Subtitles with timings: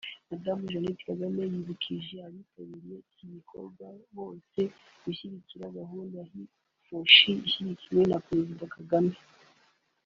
[0.29, 3.85] Madamu Jeannette Kagame yibukije abitabiriye iki gikorwa
[4.17, 4.59] bose
[5.03, 9.13] gushyigikira gahunda ya HeForShe ishyigikiwe na Perezida Kagame